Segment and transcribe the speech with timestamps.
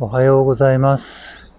[0.00, 1.50] おはようございます。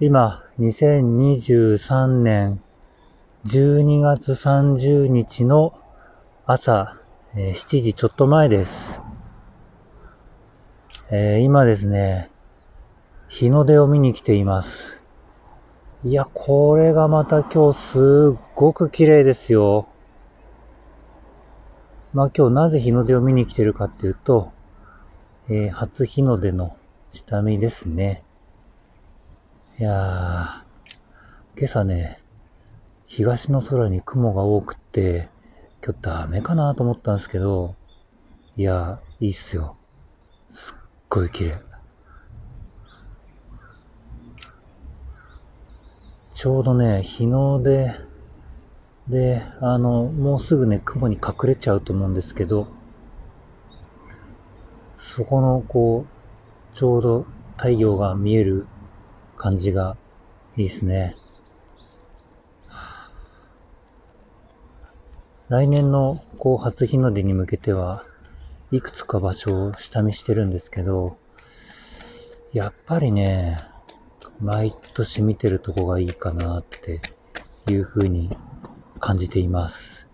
[0.00, 2.60] 今、2023年
[3.44, 5.78] 12月30日の
[6.46, 6.98] 朝、
[7.36, 9.00] 7時ちょっと前です。
[11.12, 12.32] えー今ですね、
[13.28, 15.00] 日の出を見に来ています。
[16.02, 19.86] いや、これがまた今日すっごく綺麗ですよ。
[22.12, 24.53] まあ今日なぜ日の出を見に来てるかっていうと、
[25.46, 26.74] えー初日の出の
[27.12, 28.22] 下見ですね。
[29.78, 32.18] いやー、今朝ね、
[33.04, 35.28] 東の空に雲が多くって、
[35.84, 37.74] 今日ダメかなと思ったんですけど、
[38.56, 39.76] いやー、いいっすよ。
[40.48, 40.76] すっ
[41.10, 41.62] ごい綺麗。
[46.30, 47.92] ちょうどね、日の出
[49.08, 52.66] で、あの、もうすぐね、雲に隠れちゃうと思うんですけど、
[54.96, 58.66] そこの、こう、ちょうど太陽が見える
[59.36, 59.96] 感じが
[60.56, 61.16] いいですね。
[65.48, 68.04] 来年の、こう、初日の出に向けては、
[68.70, 71.16] いくつか場所を下見してるんですけど、
[72.52, 73.62] やっぱりね、
[74.40, 77.00] 毎年見てるとこがいいかなって
[77.68, 78.36] いう風に
[79.00, 80.08] 感じています。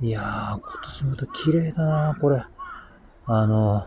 [0.00, 2.42] いやー、今年また綺麗だなこれ。
[3.24, 3.86] あの、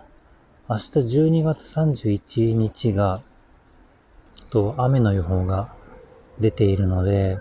[0.70, 3.22] 明日12月31日が、
[4.50, 5.76] と雨の予報が
[6.40, 7.38] 出ているので、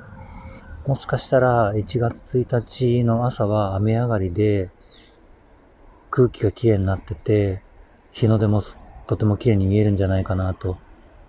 [0.89, 4.71] もしかしたら1月1日の朝は雨上がりで
[6.11, 7.63] 空気が綺麗になってて、
[8.11, 8.61] 日の出も
[9.07, 10.77] とても綺麗に見えるんじゃないかなと、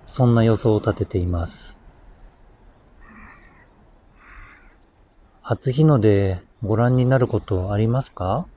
[0.08, 1.78] そんな予想を立てています。
[5.44, 8.48] 初日の出ご覧になることありますか？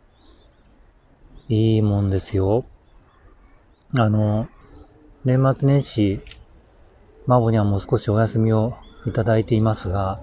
[1.50, 2.66] いいもんですよ。
[3.96, 4.48] あの、
[5.24, 6.20] 年末年始、
[7.24, 10.20] マボニャンも少しお休みをいただいていますが、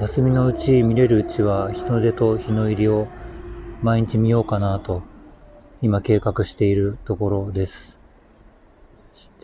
[0.00, 3.06] 休みのうち、見れるうちは日の出と日の入りを
[3.82, 5.02] 毎日見ようかなと、
[5.82, 7.98] 今計画しているところです。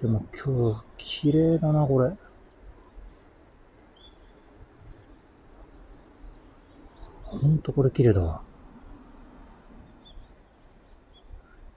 [0.00, 2.12] でも今日、綺麗だな、これ。
[7.24, 8.49] ほんとこれ綺麗だわ。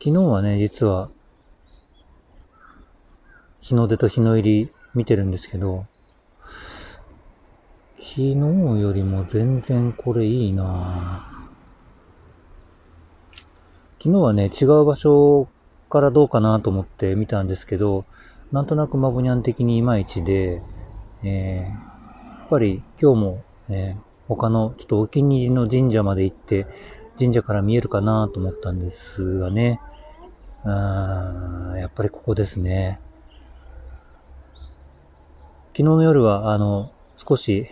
[0.06, 1.10] 昨日はね、実は、
[3.62, 5.86] 日の出と日の入り見てるんですけど、
[7.96, 11.44] 昨日よりも全然これいいなぁ。
[13.98, 15.48] 昨日はね、違う場所
[15.90, 18.04] からどうかなと思って見たんですけど、
[18.52, 20.62] なんとなくマボニャン的にいまいちで、
[21.24, 21.68] えー、や
[22.46, 26.66] っぱり今日も、えー他のちょっとお気に入りの神社まで行って、
[27.20, 29.82] 神社から見えるかなと思ったんですがね、
[30.66, 33.00] うーん、やっぱりここですね。
[35.76, 37.68] 昨日の夜は、あの、少し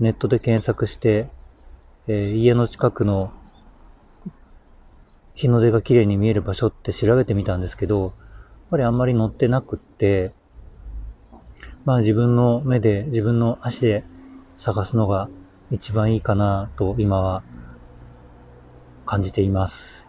[0.00, 1.28] ネットで検索して、
[2.08, 3.32] えー家の近くの
[5.34, 8.12] 日の出が綺麗に見える場所って調べてみたんですけど、やっ
[8.70, 10.32] ぱりあんまり載ってなくって、
[11.84, 14.04] まあ自分の目で、自分の足で
[14.56, 15.30] 探すのが
[15.70, 17.44] 一番いいかなと今は
[19.06, 19.99] 感じています。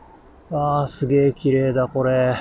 [0.52, 2.36] わあ、すげえ綺麗だ、これ。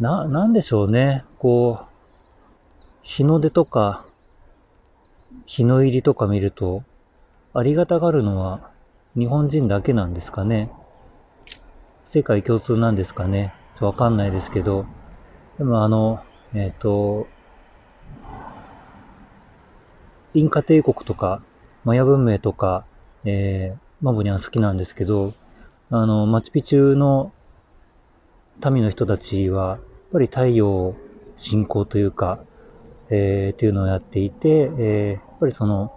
[0.00, 1.22] な、なんでしょうね。
[1.38, 1.86] こう、
[3.02, 4.04] 日の出とか、
[5.46, 6.82] 日の入りとか見ると、
[7.54, 8.72] ありがたがるのは
[9.16, 10.72] 日本人だけなんですかね。
[12.02, 13.54] 世界共通なんですかね。
[13.76, 14.86] ちょっとわかんないですけど。
[15.58, 16.20] でもあの、
[16.52, 17.28] えっ、と、
[20.34, 21.42] インカ帝国とか、
[21.84, 22.84] マヤ文明とか、
[23.24, 25.32] えー、マボニャン好きなんですけど、
[25.88, 27.32] あの、マチュピチュの
[28.72, 29.78] 民の人たちは、やっ
[30.10, 30.96] ぱり太陽
[31.36, 32.40] 信仰というか、
[33.08, 35.92] えー、っていうのをやっていて、えー、やっぱりその、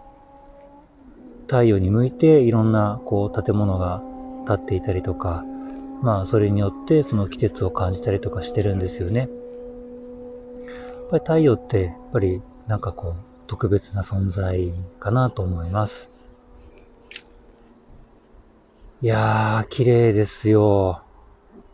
[1.48, 4.04] 太陽に向いていろんな、こう、建物が
[4.46, 5.44] 建っていたりとか、
[6.04, 9.22] まあ、それによってその季節を感じたりとかしてるんですよね。
[9.22, 9.30] やっ
[11.10, 13.16] ぱり太陽って、やっぱりなんかこう、
[13.48, 16.12] 特別な存在かなと思います。
[19.02, 21.04] いやー、綺麗ですよ。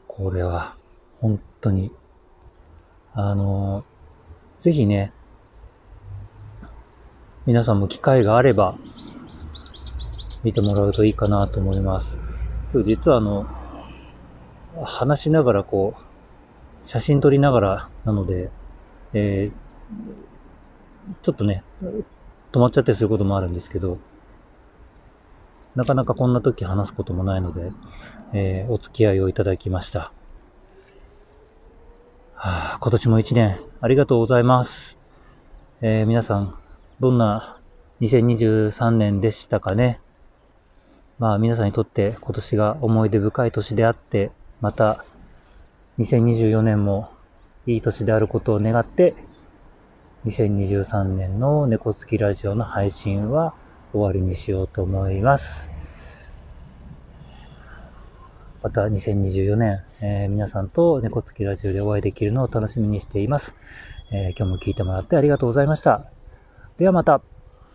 [0.07, 0.77] これは。
[1.21, 1.91] 本当に。
[3.13, 5.11] あのー、ぜひね、
[7.47, 8.77] 皆さんも機会があれば、
[10.43, 12.19] 見てもらうといいかなと思います。
[12.71, 13.47] 今日実はあの、
[14.83, 18.51] 話しながらこう、写真撮りながらなので、
[19.13, 21.63] えー、ちょっとね、
[22.51, 23.97] 止まっちゃったりすることもあるんですけど、
[25.75, 27.71] なかなかこんな時話すこともないので、
[28.33, 30.13] えーお付き合いをいただきました。
[32.33, 34.97] はあ、今年も一年ありがとうございます。
[35.81, 36.55] えー、皆さん、
[36.99, 37.59] どんな
[38.01, 39.99] 2023年でしたかね。
[41.19, 44.31] まあ皆さんにとって今年が思い出深い年であって、
[44.61, 45.05] また
[45.99, 47.09] 2024年も
[47.65, 49.13] いい年であることを願って、
[50.25, 53.53] 2023年の猫つきラジオの配信は
[53.95, 55.69] 終わりにしようと思います。
[58.61, 63.55] また2024年、えー、皆さんと猫つきラジオでお会いできるのを楽しみにしています。
[64.11, 66.11] えー、今日も聞いてもらってありがとうございました。
[66.77, 67.21] ではまた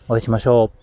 [0.09, 0.80] お会いしましょう。